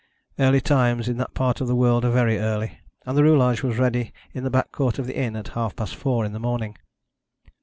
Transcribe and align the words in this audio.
Early 0.39 0.61
times 0.61 1.07
in 1.07 1.17
that 1.17 1.35
part 1.35 1.61
of 1.61 1.67
the 1.67 1.75
world 1.75 2.03
are 2.05 2.09
very 2.09 2.39
early, 2.39 2.79
and 3.05 3.15
the 3.15 3.21
roulage 3.21 3.61
was 3.61 3.77
ready 3.77 4.11
in 4.33 4.43
the 4.43 4.49
back 4.49 4.71
court 4.71 4.97
of 4.97 5.05
the 5.05 5.15
inn 5.15 5.35
at 5.35 5.49
half 5.49 5.75
past 5.75 5.93
four 5.95 6.25
in 6.25 6.33
the 6.33 6.39
morning. 6.39 6.75